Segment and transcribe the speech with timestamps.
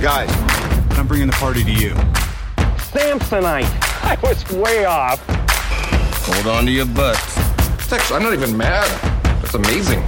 [0.00, 0.30] Guys,
[0.96, 1.90] I'm bringing the party to you.
[2.92, 3.66] Samsonite.
[4.04, 5.20] I was way off.
[5.26, 7.36] Hold on to your butts.
[7.92, 8.86] Actually, I'm not even mad.
[9.42, 10.04] That's amazing.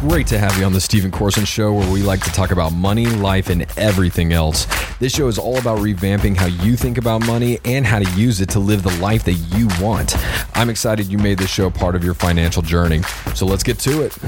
[0.00, 2.74] Great to have you on the Stephen Corson Show, where we like to talk about
[2.74, 4.66] money, life, and everything else.
[4.98, 8.42] This show is all about revamping how you think about money and how to use
[8.42, 10.14] it to live the life that you want.
[10.54, 13.00] I'm excited you made this show part of your financial journey.
[13.34, 14.18] So let's get to it.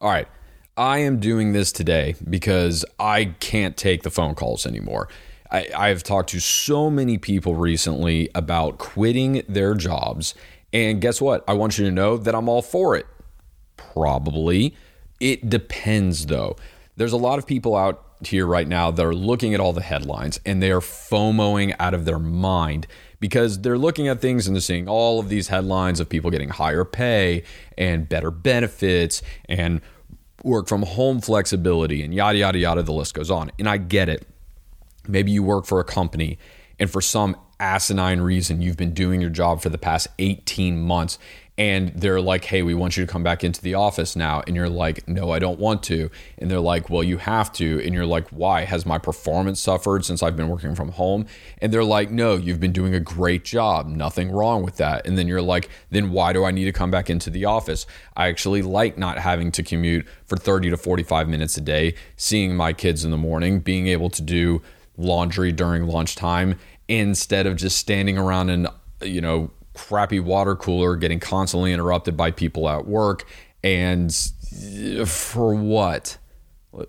[0.00, 0.26] All right.
[0.78, 5.08] I am doing this today because I can't take the phone calls anymore.
[5.50, 10.36] I, I've talked to so many people recently about quitting their jobs.
[10.72, 11.42] And guess what?
[11.48, 13.06] I want you to know that I'm all for it.
[13.76, 14.76] Probably.
[15.18, 16.54] It depends, though.
[16.96, 19.82] There's a lot of people out here right now that are looking at all the
[19.82, 22.86] headlines and they are FOMOing out of their mind
[23.20, 26.48] because they're looking at things and they're seeing all of these headlines of people getting
[26.48, 27.42] higher pay
[27.76, 29.80] and better benefits and
[30.44, 32.82] work from home flexibility and yada, yada, yada.
[32.82, 33.50] The list goes on.
[33.58, 34.26] And I get it.
[35.06, 36.38] Maybe you work for a company
[36.78, 41.18] and for some asinine reason you've been doing your job for the past 18 months
[41.58, 44.42] and they're like, hey, we want you to come back into the office now.
[44.46, 46.08] And you're like, no, I don't want to.
[46.38, 47.84] And they're like, well, you have to.
[47.84, 48.64] And you're like, why?
[48.64, 51.26] Has my performance suffered since I've been working from home?
[51.60, 53.88] And they're like, no, you've been doing a great job.
[53.88, 55.04] Nothing wrong with that.
[55.04, 57.86] And then you're like, then why do I need to come back into the office?
[58.16, 62.54] I actually like not having to commute for 30 to 45 minutes a day, seeing
[62.54, 64.62] my kids in the morning, being able to do
[64.96, 66.56] laundry during lunchtime
[66.86, 68.68] instead of just standing around and,
[69.02, 73.26] you know, crappy water cooler getting constantly interrupted by people at work.
[73.62, 74.14] And
[75.06, 76.18] for what?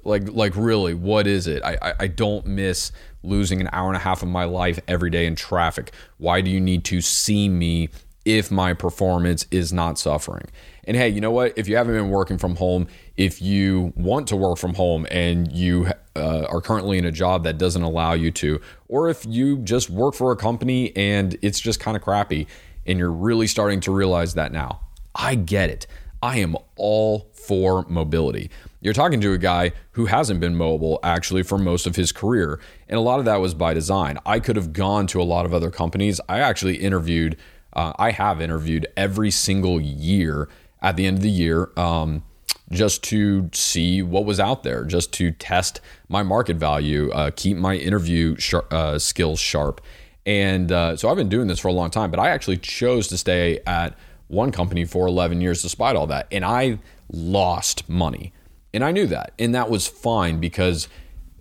[0.04, 1.64] Like like really what is it?
[1.64, 2.92] I, I don't miss
[3.24, 5.92] losing an hour and a half of my life every day in traffic.
[6.18, 7.90] Why do you need to see me
[8.26, 10.46] if my performance is not suffering?
[10.84, 11.58] And hey you know what?
[11.58, 15.52] If you haven't been working from home if you want to work from home and
[15.52, 19.58] you uh, are currently in a job that doesn't allow you to or if you
[19.60, 22.48] just work for a company and it's just kind of crappy
[22.86, 24.82] and you're really starting to realize that now.
[25.16, 25.88] I get it.
[26.22, 28.50] I am all for mobility.
[28.82, 32.60] You're talking to a guy who hasn't been mobile actually for most of his career.
[32.88, 34.18] And a lot of that was by design.
[34.26, 36.22] I could have gone to a lot of other companies.
[36.30, 37.38] I actually interviewed,
[37.74, 40.48] uh, I have interviewed every single year
[40.82, 42.24] at the end of the year um,
[42.72, 47.58] just to see what was out there, just to test my market value, uh, keep
[47.58, 49.82] my interview sh- uh, skills sharp.
[50.26, 53.08] And uh, so I've been doing this for a long time, but I actually chose
[53.08, 53.98] to stay at
[54.28, 56.28] one company for 11 years despite all that.
[56.32, 56.80] And I
[57.12, 58.34] lost money.
[58.74, 59.34] And I knew that.
[59.40, 60.88] And that was fine because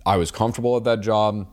[0.05, 1.47] I was comfortable at that job.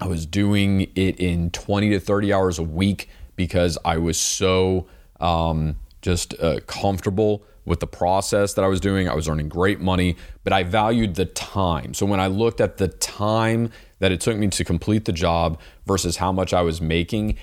[0.00, 4.86] I was doing it in 20 to 30 hours a week because I was so
[5.20, 9.08] um, just uh, comfortable with the process that I was doing.
[9.08, 11.94] I was earning great money, but I valued the time.
[11.94, 13.70] So when I looked at the time
[14.04, 17.38] that it took me to complete the job versus how much I was making,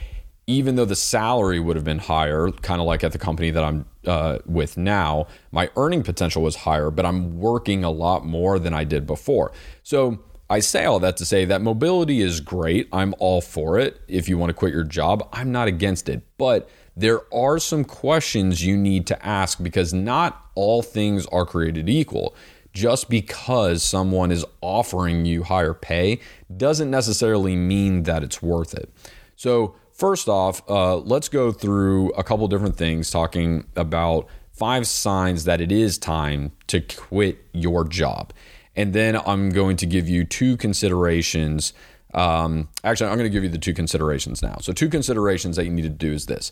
[0.45, 3.63] even though the salary would have been higher, kind of like at the company that
[3.63, 8.59] I'm uh, with now, my earning potential was higher, but I'm working a lot more
[8.59, 9.51] than I did before.
[9.81, 10.19] So
[10.51, 12.87] I say all that to say that mobility is great.
[12.93, 13.99] I'm all for it.
[14.07, 16.21] If you want to quit your job, I'm not against it.
[16.37, 21.89] But there are some questions you need to ask because not all things are created
[21.89, 22.35] equal
[22.73, 26.19] just because someone is offering you higher pay
[26.55, 28.91] doesn't necessarily mean that it's worth it.
[29.35, 35.45] So, first off, uh, let's go through a couple different things talking about five signs
[35.45, 38.33] that it is time to quit your job.
[38.75, 41.73] And then I'm going to give you two considerations.
[42.13, 44.57] Um, actually, I'm going to give you the two considerations now.
[44.61, 46.51] So, two considerations that you need to do is this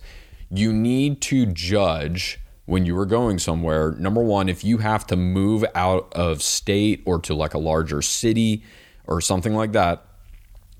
[0.52, 3.94] you need to judge when you were going somewhere.
[3.94, 8.04] Number one, if you have to move out of state or to like a larger
[8.04, 8.64] city
[9.08, 10.06] or something like that,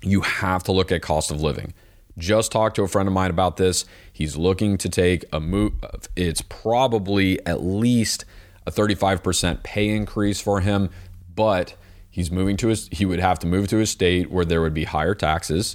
[0.00, 1.74] you have to look at cost of living.
[2.16, 3.84] Just talked to a friend of mine about this.
[4.12, 5.72] He's looking to take a move.
[6.14, 8.24] It's probably at least
[8.68, 10.90] a 35% pay increase for him,
[11.34, 11.74] but
[12.08, 14.74] he's moving to his, he would have to move to a state where there would
[14.74, 15.74] be higher taxes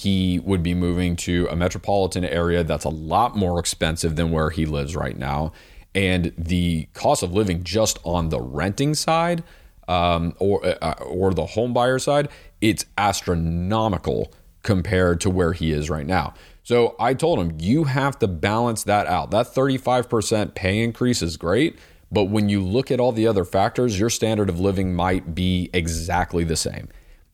[0.00, 4.48] he would be moving to a metropolitan area that's a lot more expensive than where
[4.48, 5.52] he lives right now.
[5.94, 9.44] And the cost of living just on the renting side
[9.88, 12.30] um, or, uh, or the home buyer side,
[12.62, 14.32] it's astronomical
[14.62, 16.32] compared to where he is right now.
[16.62, 19.30] So I told him, you have to balance that out.
[19.32, 21.78] That 35% pay increase is great,
[22.10, 25.68] but when you look at all the other factors, your standard of living might be
[25.74, 26.88] exactly the same.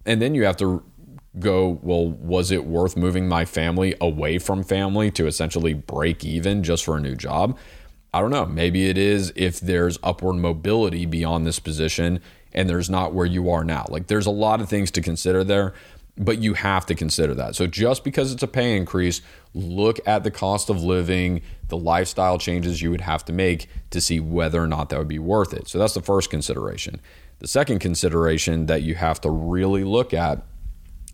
[0.05, 0.83] And then you have to
[1.39, 6.63] go, well, was it worth moving my family away from family to essentially break even
[6.63, 7.59] just for a new job?
[8.15, 8.47] I don't know.
[8.47, 12.21] Maybe it is if there's upward mobility beyond this position
[12.53, 13.85] and there's not where you are now.
[13.91, 15.75] Like there's a lot of things to consider there,
[16.17, 17.55] but you have to consider that.
[17.55, 19.21] So just because it's a pay increase,
[19.53, 24.01] look at the cost of living, the lifestyle changes you would have to make to
[24.01, 25.69] see whether or not that would be worth it.
[25.69, 27.03] So that's the first consideration.
[27.41, 30.43] The second consideration that you have to really look at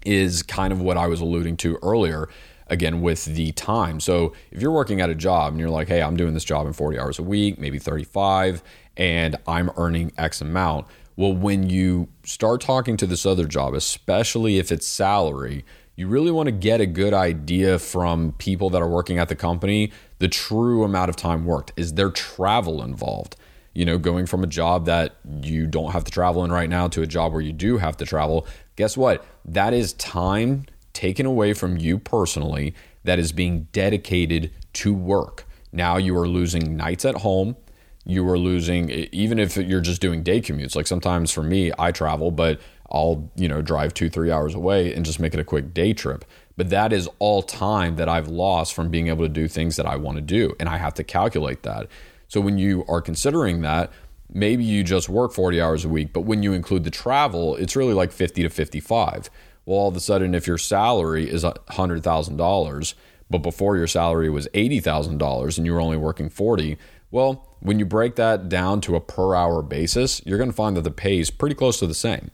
[0.04, 2.28] is kind of what I was alluding to earlier
[2.68, 4.00] again with the time.
[4.00, 6.66] So if you're working at a job and you're like, "Hey, I'm doing this job
[6.66, 8.62] in 40 hours a week, maybe 35,
[8.96, 14.58] and I'm earning X amount." Well, when you start talking to this other job, especially
[14.58, 15.64] if it's salary,
[15.94, 19.34] you really want to get a good idea from people that are working at the
[19.34, 21.72] company the true amount of time worked.
[21.76, 23.36] Is there travel involved?
[23.74, 26.88] You know, going from a job that you don't have to travel in right now
[26.88, 28.46] to a job where you do have to travel,
[28.76, 29.24] guess what?
[29.44, 32.74] That is time taken away from you personally
[33.04, 35.46] that is being dedicated to work.
[35.72, 37.56] Now you are losing nights at home.
[38.04, 41.92] You are losing even if you're just doing day commutes like sometimes for me i
[41.92, 42.60] travel but
[42.90, 45.92] i'll you know drive two three hours away and just make it a quick day
[45.92, 46.24] trip.
[46.56, 49.86] But that is all time that i've lost from being able to do things that
[49.86, 51.86] i want to do and i have to calculate that.
[52.26, 53.92] So when you are considering that
[54.32, 57.76] maybe you just work 40 hours a week but when you include the travel it's
[57.76, 59.30] really like 50 to 55
[59.64, 62.94] well all of a sudden if your salary is $100000
[63.30, 66.76] but before your salary was $80000 and you were only working 40
[67.10, 70.76] well when you break that down to a per hour basis, you're going to find
[70.76, 72.30] that the pay is pretty close to the same.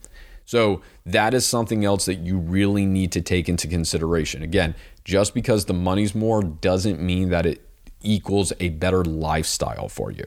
[0.47, 4.43] So that is something else that you really need to take into consideration.
[4.43, 4.75] Again,
[5.05, 7.61] just because the money's more doesn't mean that it
[8.01, 10.27] equals a better lifestyle for you.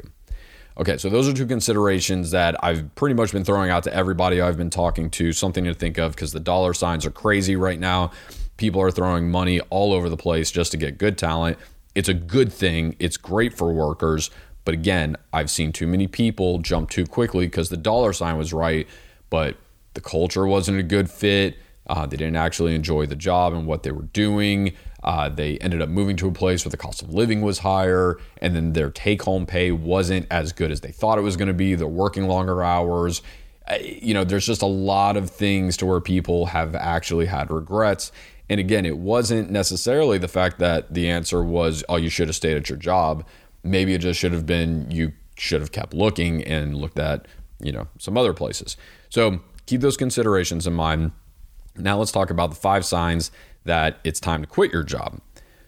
[0.78, 4.40] Okay, so those are two considerations that I've pretty much been throwing out to everybody
[4.40, 7.80] I've been talking to, something to think of because the dollar signs are crazy right
[7.80, 8.12] now.
[8.56, 11.58] People are throwing money all over the place just to get good talent.
[11.94, 14.30] It's a good thing, it's great for workers,
[14.64, 18.54] but again, I've seen too many people jump too quickly because the dollar sign was
[18.54, 18.88] right,
[19.30, 19.58] but
[19.94, 21.58] the culture wasn't a good fit.
[21.92, 24.74] Uh, they didn't actually enjoy the job and what they were doing.
[25.04, 28.18] Uh, they ended up moving to a place where the cost of living was higher,
[28.38, 31.48] and then their take home pay wasn't as good as they thought it was going
[31.48, 31.76] to be.
[31.76, 33.22] They're working longer hours.
[33.80, 38.12] You know, there's just a lot of things to where people have actually had regrets.
[38.50, 42.36] And again, it wasn't necessarily the fact that the answer was, oh, you should have
[42.36, 43.24] stayed at your job
[43.64, 47.28] maybe it just should have been you should have kept looking and looked at
[47.60, 48.78] you know some other places
[49.10, 51.12] so keep those considerations in mind
[51.78, 53.32] now let's talk about the five signs
[53.66, 55.20] that it's time to quit your job.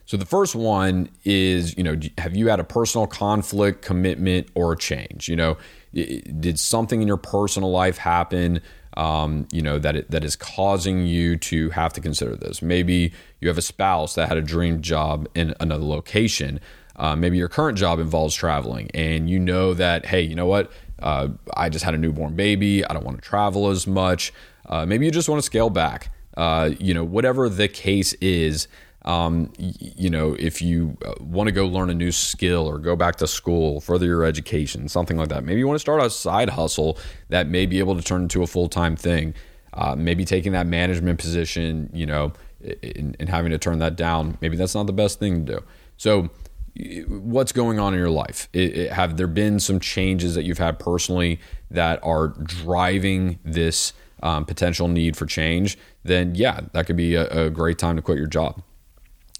[0.05, 4.75] So the first one is you know have you had a personal conflict commitment or
[4.75, 5.29] change?
[5.29, 5.57] You know
[5.93, 8.59] did something in your personal life happen
[8.97, 12.61] um, you know that it, that is causing you to have to consider this?
[12.61, 16.59] Maybe you have a spouse that had a dream job in another location.
[16.95, 20.71] Uh, maybe your current job involves traveling and you know that, hey, you know what?
[21.03, 22.83] Uh, I just had a newborn baby.
[22.85, 24.33] I don't want to travel as much.
[24.65, 26.09] Uh, maybe you just want to scale back.
[26.37, 28.67] Uh, you know, whatever the case is,
[29.05, 32.95] um, you know, if you uh, want to go learn a new skill or go
[32.95, 35.43] back to school, further your education, something like that.
[35.43, 36.97] Maybe you want to start a side hustle
[37.29, 39.33] that may be able to turn into a full time thing.
[39.73, 44.37] Uh, maybe taking that management position, you know, and having to turn that down.
[44.39, 45.63] Maybe that's not the best thing to do.
[45.97, 46.29] So,
[47.07, 48.49] what's going on in your life?
[48.53, 51.39] It, it, have there been some changes that you've had personally
[51.69, 53.93] that are driving this
[54.23, 55.77] um, potential need for change?
[56.03, 58.61] Then, yeah, that could be a, a great time to quit your job.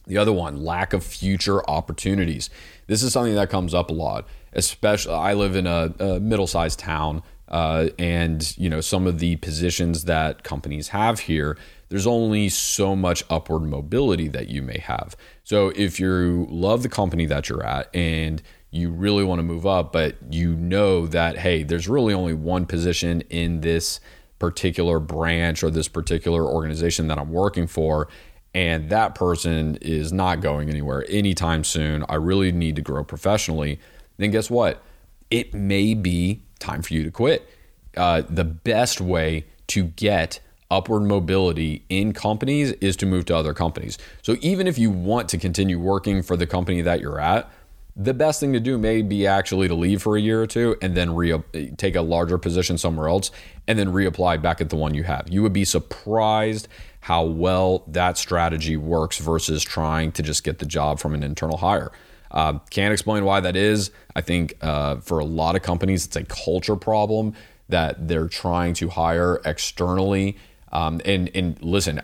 [0.06, 2.50] The other one, lack of future opportunities.
[2.88, 4.28] This is something that comes up a lot.
[4.52, 9.38] Especially, I live in a, a middle-sized town, uh, and you know some of the
[9.38, 11.58] positions that companies have here
[11.94, 15.16] there's only so much upward mobility that you may have.
[15.44, 18.42] So if you love the company that you're at and
[18.72, 22.66] you really want to move up, but you know that, hey, there's really only one
[22.66, 24.00] position in this
[24.40, 28.08] particular branch or this particular organization that I'm working for,
[28.56, 32.04] and that person is not going anywhere anytime soon.
[32.10, 33.80] I really need to grow professionally.
[34.18, 34.82] Then guess what?
[35.30, 37.48] It may be time for you to quit.
[37.96, 40.40] Uh, the best way to get
[40.72, 43.98] upward mobility in companies is to move to other companies.
[44.24, 47.50] So even if you want to continue working for the company that you're at,
[47.96, 50.76] the best thing to do may be actually to leave for a year or two
[50.82, 51.44] and then re-
[51.78, 53.30] take a larger position somewhere else
[53.68, 55.30] and then reapply back at the one you have.
[55.30, 56.68] You would be surprised
[57.02, 61.58] how well that strategy works versus trying to just get the job from an internal
[61.58, 61.92] hire.
[62.34, 63.92] Uh, can't explain why that is.
[64.16, 67.34] I think uh, for a lot of companies, it's a culture problem
[67.70, 70.38] that they're trying to hire externally
[70.74, 72.02] um, and and listen,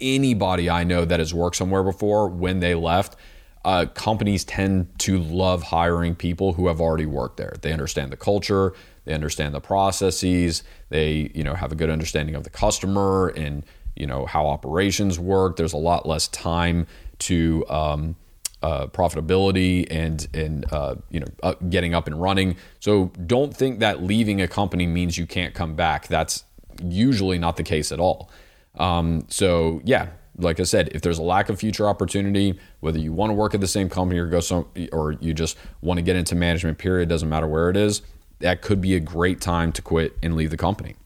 [0.00, 3.16] anybody I know that has worked somewhere before, when they left,
[3.64, 7.54] uh, companies tend to love hiring people who have already worked there.
[7.62, 8.74] They understand the culture,
[9.04, 13.64] they understand the processes, they you know have a good understanding of the customer and
[13.94, 15.56] you know how operations work.
[15.56, 16.88] There's a lot less time
[17.20, 18.16] to um,
[18.62, 22.56] uh, profitability and and uh, you know getting up and running.
[22.78, 26.08] So don't think that leaving a company means you can't come back.
[26.08, 26.44] That's
[26.82, 28.30] usually not the case at all.
[28.76, 33.12] Um, so yeah, like I said, if there's a lack of future opportunity, whether you
[33.12, 36.02] want to work at the same company or go some, or you just want to
[36.02, 38.02] get into management, period, doesn't matter where it is,
[38.40, 40.96] that could be a great time to quit and leave the company.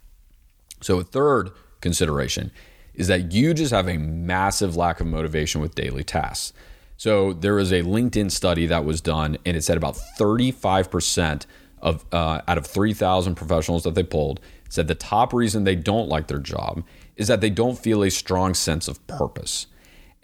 [0.81, 2.51] So a third consideration
[2.95, 6.53] is that you just have a massive lack of motivation with daily tasks.
[6.97, 11.47] So there was a LinkedIn study that was done, and it said about 35%
[11.83, 16.09] of uh, out of 3,000 professionals that they polled said the top reason they don't
[16.09, 16.83] like their job
[17.17, 19.67] is that they don't feel a strong sense of purpose.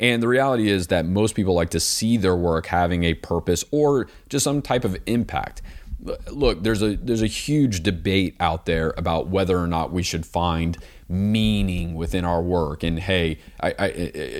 [0.00, 3.64] And the reality is that most people like to see their work having a purpose
[3.70, 5.60] or just some type of impact.
[6.30, 10.24] Look, there's a there's a huge debate out there about whether or not we should
[10.24, 10.78] find
[11.10, 12.82] meaning within our work.
[12.82, 13.86] And hey, I, I,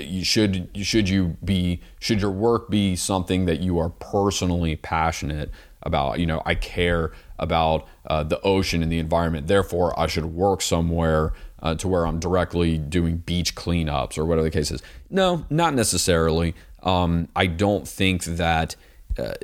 [0.01, 5.51] you should should you be should your work be something that you are personally passionate
[5.83, 6.19] about?
[6.19, 9.47] You know, I care about uh, the ocean and the environment.
[9.47, 14.45] Therefore, I should work somewhere uh, to where I'm directly doing beach cleanups or whatever
[14.45, 14.83] the case is.
[15.11, 16.55] No, not necessarily.
[16.83, 18.77] Um, I don't think that.
[19.21, 19.35] Uh,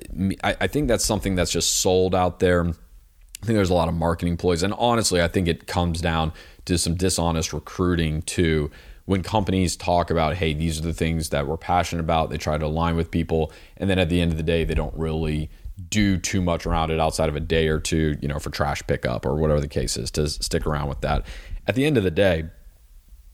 [0.42, 2.62] I, I, think that's something that's just sold out there.
[2.64, 6.32] I think there's a lot of marketing ploys, and honestly, I think it comes down
[6.64, 8.70] to some dishonest recruiting too.
[9.04, 12.58] When companies talk about, hey, these are the things that we're passionate about, they try
[12.58, 15.50] to align with people, and then at the end of the day, they don't really
[15.90, 18.82] do too much around it outside of a day or two, you know, for trash
[18.86, 21.24] pickup or whatever the case is to stick around with that
[21.66, 22.44] at the end of the day,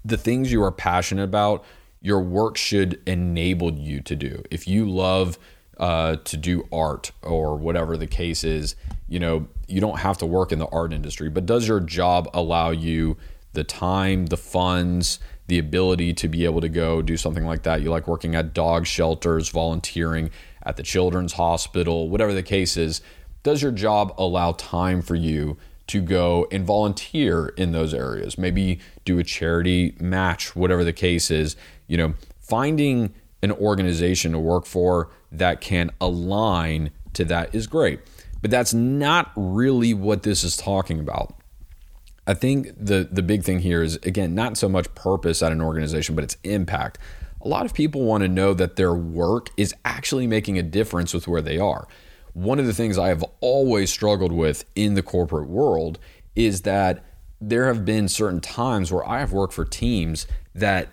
[0.05, 1.65] the things you are passionate about,
[2.01, 4.43] your work should enable you to do.
[4.51, 5.39] If you love
[5.79, 8.77] uh, to do art or whatever the case is,
[9.09, 12.29] you know, you don't have to work in the art industry, but does your job
[12.35, 13.17] allow you
[13.53, 17.83] the time, the funds, the ability to be able to go do something like that?
[17.83, 20.31] You like working at dog shelters, volunteering
[20.63, 23.01] at the children's hospital, whatever the case is.
[23.43, 25.57] Does your job allow time for you
[25.89, 28.39] to go and volunteer in those areas.
[28.39, 31.57] Maybe do a charity match, whatever the case is.
[31.87, 33.13] You know, finding
[33.43, 38.01] an organization to work for that can align to that is great.
[38.41, 41.35] But that's not really what this is talking about.
[42.27, 45.61] I think the the big thing here is again not so much purpose at an
[45.61, 46.99] organization, but its impact.
[47.41, 51.13] A lot of people want to know that their work is actually making a difference
[51.13, 51.89] with where they are
[52.35, 55.99] one of the things I have always struggled with in the corporate world
[56.35, 57.05] is that
[57.41, 60.89] there have been certain times where I have worked for teams that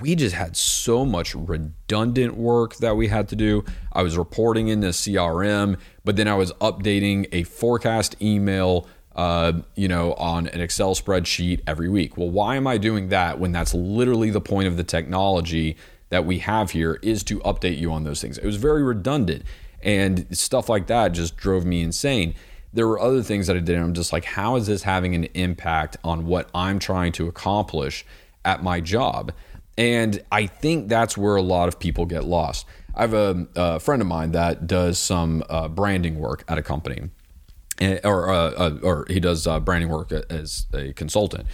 [0.00, 3.64] we just had so much redundant work that we had to do.
[3.92, 9.52] I was reporting in the CRM, but then I was updating a forecast email, uh,
[9.74, 12.16] you know, on an Excel spreadsheet every week.
[12.16, 15.76] Well, why am I doing that when that's literally the point of the technology
[16.10, 18.38] that we have here is to update you on those things?
[18.38, 19.44] It was very redundant
[19.84, 22.34] and stuff like that just drove me insane.
[22.72, 23.76] There were other things that I did.
[23.76, 27.28] And I'm just like, how is this having an impact on what I'm trying to
[27.28, 28.04] accomplish
[28.44, 29.32] at my job?
[29.76, 32.66] And I think that's where a lot of people get lost.
[32.94, 36.62] I have a, a friend of mine that does some uh, branding work at a
[36.62, 37.10] company,
[38.04, 41.46] or uh, uh, or he does uh, branding work as a consultant,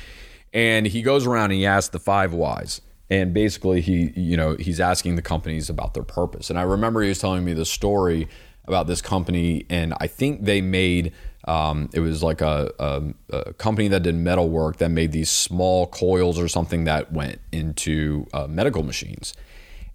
[0.52, 2.82] and he goes around and he asks the five whys.
[3.08, 6.50] And basically he you know he's asking the companies about their purpose.
[6.50, 8.28] And i remember he was telling me the story
[8.70, 11.12] about this company and i think they made
[11.46, 15.30] um, it was like a, a, a, company that did metal work that made these
[15.30, 19.34] small coils or something that went into uh, medical machines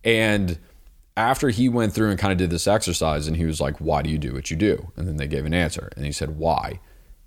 [0.03, 0.58] and
[1.15, 4.01] after he went through and kind of did this exercise and he was like why
[4.01, 6.38] do you do what you do and then they gave an answer and he said
[6.38, 6.79] why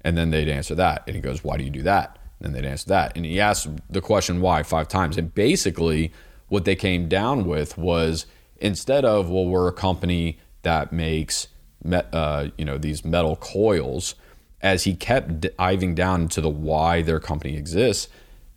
[0.02, 2.64] and then they'd answer that and he goes why do you do that and they'd
[2.64, 3.16] answer that.
[3.16, 5.16] And he asked the question why five times.
[5.16, 6.12] And basically,
[6.48, 8.26] what they came down with was
[8.58, 11.48] instead of, well, we're a company that makes,
[11.90, 14.14] uh, you know, these metal coils,
[14.60, 18.08] as he kept diving down into the why their company exists,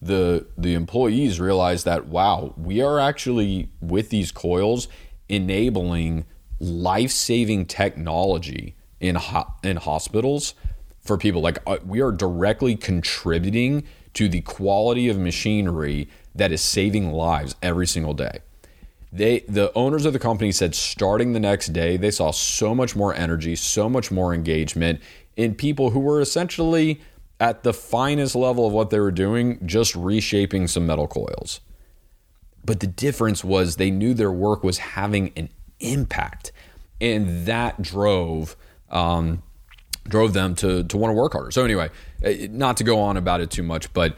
[0.02, 4.88] the the employees realized that wow, we are actually with these coils
[5.30, 6.26] enabling
[6.60, 10.54] life-saving technology in ho- in hospitals
[11.00, 11.42] for people.
[11.42, 17.56] Like uh, we are directly contributing to the quality of machinery that is saving lives
[17.62, 18.40] every single day.
[19.12, 22.96] They the owners of the company said starting the next day they saw so much
[22.96, 25.02] more energy, so much more engagement
[25.36, 27.02] in people who were essentially
[27.40, 31.60] at the finest level of what they were doing, just reshaping some metal coils.
[32.64, 35.50] But the difference was they knew their work was having an
[35.80, 36.52] impact,
[37.02, 38.56] and that drove
[38.90, 39.42] um,
[40.08, 41.52] drove them to to want to work harder.
[41.52, 41.90] So anyway,
[42.24, 44.16] eh, not to go on about it too much, but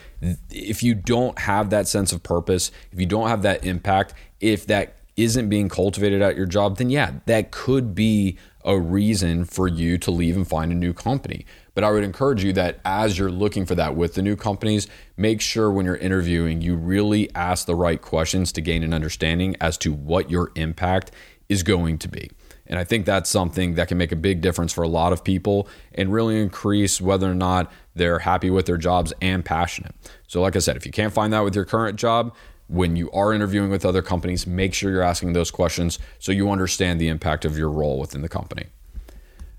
[0.50, 4.68] if you don't have that sense of purpose, if you don't have that impact, if
[4.68, 9.68] that isn't being cultivated at your job, then yeah, that could be a reason for
[9.68, 11.46] you to leave and find a new company.
[11.76, 14.88] But I would encourage you that as you're looking for that with the new companies,
[15.18, 19.56] make sure when you're interviewing, you really ask the right questions to gain an understanding
[19.60, 21.12] as to what your impact
[21.50, 22.32] is going to be.
[22.68, 25.24] And I think that's something that can make a big difference for a lot of
[25.24, 29.94] people and really increase whether or not they're happy with their jobs and passionate.
[30.28, 32.34] So, like I said, if you can't find that with your current job,
[32.68, 36.50] when you are interviewing with other companies, make sure you're asking those questions so you
[36.50, 38.66] understand the impact of your role within the company.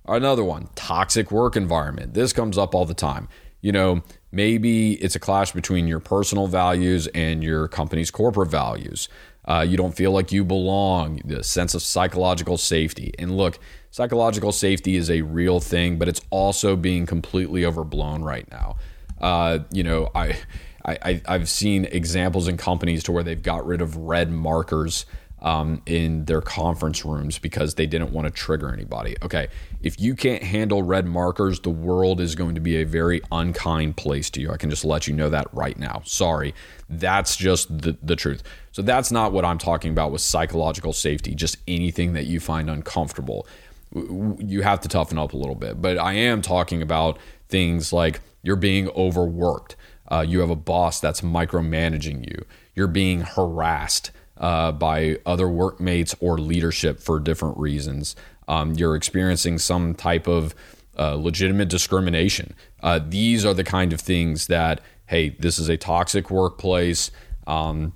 [0.07, 2.15] Another one, toxic work environment.
[2.15, 3.29] This comes up all the time.
[3.61, 9.09] You know, maybe it's a clash between your personal values and your company's corporate values.
[9.47, 13.13] Uh, you don't feel like you belong, the sense of psychological safety.
[13.19, 13.59] And look,
[13.91, 18.77] psychological safety is a real thing, but it's also being completely overblown right now.
[19.21, 20.37] Uh, you know, I,
[20.85, 25.07] I, I've seen examples in companies to where they've got rid of red markers
[25.45, 29.15] um, in their conference rooms because they didn't want to trigger anybody.
[29.23, 29.49] Okay,
[29.83, 33.99] if you can't handle red markers, the world is going to be a very unkind
[33.99, 34.51] place to you.
[34.51, 36.01] I can just let you know that right now.
[36.05, 36.55] Sorry.
[36.89, 38.43] That's just the, the truth.
[38.73, 42.71] So that's not what I'm talking about with psychological safety, just anything that you find
[42.71, 43.47] uncomfortable.
[43.95, 45.81] You have to toughen up a little bit.
[45.81, 47.19] But I am talking about
[47.51, 49.77] things like you're being overworked.
[50.11, 52.47] Uh, you have a boss that's micromanaging you.
[52.75, 58.17] You're being harassed uh, by other workmates or leadership for different reasons.
[58.49, 60.55] Um, you're experiencing some type of
[60.99, 62.55] uh, legitimate discrimination.
[62.83, 67.11] Uh, these are the kind of things that, hey, this is a toxic workplace.
[67.47, 67.95] Um,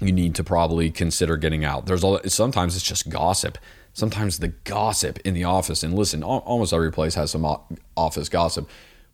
[0.00, 1.86] you need to probably consider getting out.
[1.86, 3.58] There's all, sometimes it's just gossip.
[3.92, 7.44] Sometimes the gossip in the office, and listen, almost every place has some
[7.96, 8.68] office gossip.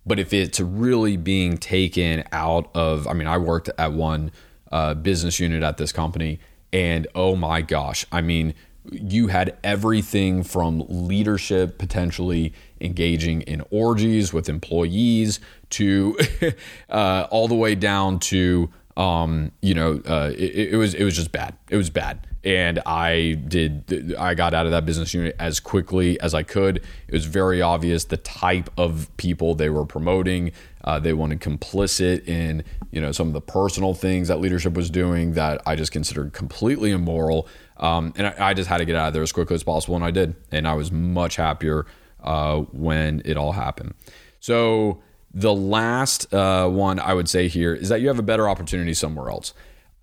[0.05, 4.31] But if it's really being taken out of, I mean, I worked at one
[4.71, 6.39] uh, business unit at this company,
[6.75, 8.53] and oh my gosh, I mean,
[8.91, 15.39] you had everything from leadership potentially engaging in orgies with employees
[15.71, 16.19] to
[16.91, 21.15] uh, all the way down to um, you know uh, it, it, was it was
[21.17, 21.57] just bad.
[21.71, 26.21] It was bad and I did I got out of that business unit as quickly
[26.21, 30.53] as I could it was very obvious the type of people they were promoting
[30.85, 34.91] uh, they wanted complicit in you know some of the personal things that leadership was
[34.91, 37.49] doing that I just considered completely immoral.
[37.79, 39.97] Um, and I, I, just had to get out of there as quickly as possible,
[39.97, 40.37] and I did.
[40.53, 41.87] And I was much happier
[42.23, 43.95] uh, when it all happened.
[44.39, 45.03] So
[45.33, 48.95] the last uh, one I would say here is that you have a better opportunity
[48.95, 49.55] somewhere else.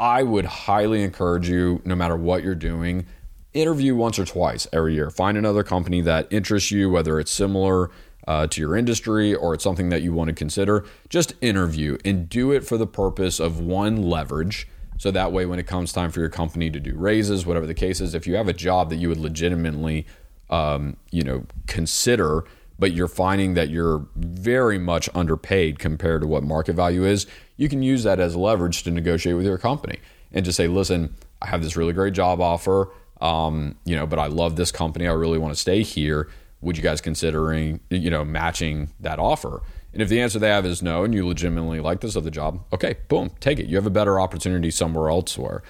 [0.02, 3.06] I would highly encourage you, no matter what you're doing,
[3.54, 5.12] interview once or twice every year.
[5.12, 7.92] Find another company that interests you, whether it's similar
[8.28, 12.28] uh, to your industry or it's something that you want to consider, just interview and
[12.28, 14.68] do it for the purpose of one leverage.
[14.98, 17.76] So that way, when it comes time for your company to do raises, whatever the
[17.76, 20.08] case is, if you have a job that you would legitimately,
[20.50, 22.46] um, you know, consider,
[22.82, 27.70] but you're finding that you're very much underpaid compared to what market value is, you
[27.70, 30.00] can use that as leverage to negotiate with your company
[30.32, 32.90] and just say, listen, I have this really great job offer,
[33.22, 35.08] um, you know, but I love this company.
[35.08, 36.28] I really want to stay here.
[36.62, 39.62] Would you guys considering you know matching that offer?
[39.94, 42.64] And if the answer they have is no and you legitimately like this other job
[42.74, 43.68] okay boom take it.
[43.68, 45.62] You have a better opportunity somewhere elsewhere.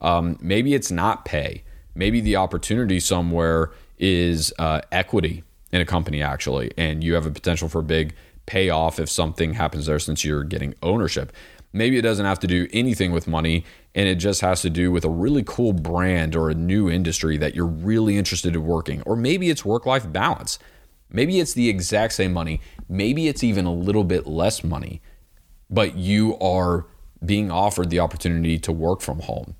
[0.00, 1.64] Um, maybe it's not pay.
[1.96, 7.30] Maybe the opportunity somewhere is uh, equity in a company actually and you have a
[7.30, 8.14] potential for a big
[8.46, 11.32] payoff if something happens there since you're getting ownership
[11.72, 14.90] maybe it doesn't have to do anything with money and it just has to do
[14.92, 19.02] with a really cool brand or a new industry that you're really interested in working.
[19.02, 20.58] Or maybe it's work life balance.
[21.08, 22.60] Maybe it's the exact same money.
[22.88, 25.02] Maybe it's even a little bit less money,
[25.68, 26.86] but you are
[27.24, 29.56] being offered the opportunity to work from home.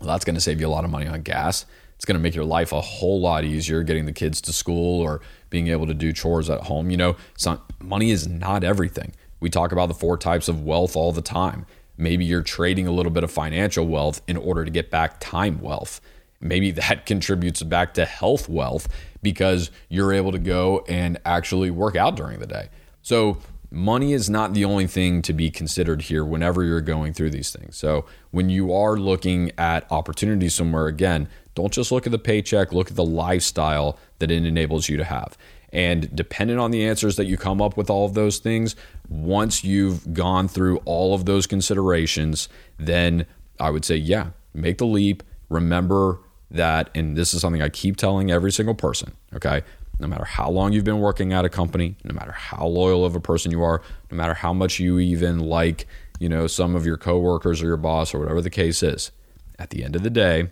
[0.00, 1.66] Well, that's going to save you a lot of money on gas.
[1.98, 5.00] It's going to make your life a whole lot easier getting the kids to school
[5.00, 6.92] or being able to do chores at home.
[6.92, 9.14] You know, not, money is not everything.
[9.40, 11.66] We talk about the four types of wealth all the time.
[11.96, 15.60] Maybe you're trading a little bit of financial wealth in order to get back time
[15.60, 16.00] wealth.
[16.40, 18.86] Maybe that contributes back to health wealth
[19.20, 22.68] because you're able to go and actually work out during the day.
[23.02, 23.38] So,
[23.70, 27.50] money is not the only thing to be considered here whenever you're going through these
[27.50, 27.76] things.
[27.76, 31.28] So, when you are looking at opportunities somewhere, again,
[31.58, 35.02] don't just look at the paycheck, look at the lifestyle that it enables you to
[35.02, 35.36] have.
[35.72, 38.76] And depending on the answers that you come up with all of those things,
[39.08, 43.26] once you've gone through all of those considerations, then
[43.58, 45.24] I would say, yeah, make the leap.
[45.48, 46.20] Remember
[46.52, 49.64] that, and this is something I keep telling every single person, okay?
[50.00, 53.16] no matter how long you've been working at a company, no matter how loyal of
[53.16, 55.88] a person you are, no matter how much you even like,
[56.20, 59.10] you know, some of your coworkers or your boss or whatever the case is,
[59.58, 60.50] at the end of the day,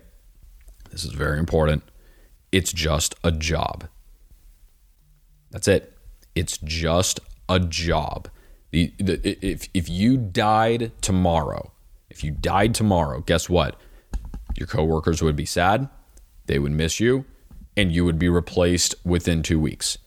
[0.97, 1.83] this is very important.
[2.53, 3.87] It's just a job.
[5.51, 5.93] That's it.
[6.35, 8.31] It's just a job.
[8.71, 11.71] The, the, if, if you died tomorrow,
[12.09, 13.79] if you died tomorrow, guess what?
[14.57, 15.91] Your coworkers would be sad.
[16.47, 17.27] They would miss you
[17.77, 19.99] and you would be replaced within two weeks.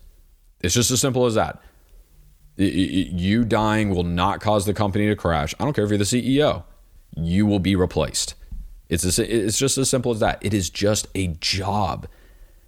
[0.62, 1.62] It's just as simple as that.
[2.58, 5.54] You dying will not cause the company to crash.
[5.60, 6.64] I don't care if you're the CEO.
[7.16, 8.34] You will be replaced.
[8.90, 10.40] It's it's just as simple as that.
[10.42, 12.08] It is just a job.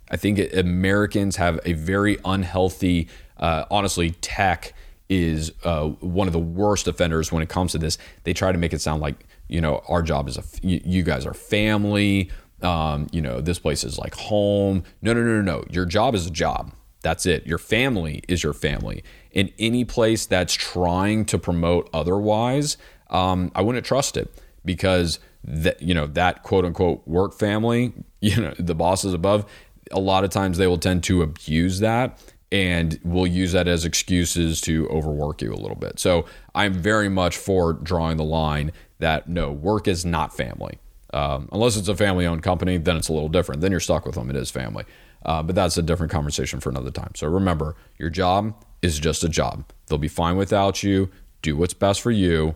[0.10, 3.08] I think Americans have a very unhealthy,
[3.38, 4.74] uh, honestly, tech
[5.10, 7.98] is uh, one of the worst offenders when it comes to this.
[8.24, 11.26] They try to make it sound like you know our job is a you guys
[11.26, 12.30] are family
[12.62, 14.84] um, you know, this place is like home.
[15.02, 15.66] No, no, no, no, no.
[15.70, 16.72] Your job is a job.
[17.02, 17.48] That's it.
[17.48, 19.04] Your family is your family.
[19.32, 22.78] In any place that's trying to promote otherwise,
[23.10, 24.32] um, I wouldn't trust it
[24.64, 29.46] because that you know that quote unquote work family, you know, the bosses above,
[29.92, 32.20] a lot of times they will tend to abuse that
[32.52, 36.00] and will use that as excuses to overwork you a little bit.
[36.00, 40.78] So I'm very much for drawing the line that no, work is not family.
[41.14, 43.62] Um, unless it's a family owned company, then it's a little different.
[43.62, 44.30] Then you're stuck with them.
[44.30, 44.86] It is family.
[45.26, 47.12] Uh, but that's a different conversation for another time.
[47.16, 49.66] So remember, your job is just a job.
[49.88, 51.10] They'll be fine without you.
[51.42, 52.56] Do what's best for you.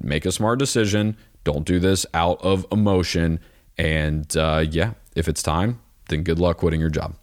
[0.00, 1.16] Make a smart decision.
[1.48, 3.40] Don't do this out of emotion.
[3.78, 5.80] And uh, yeah, if it's time,
[6.10, 7.14] then good luck quitting your job.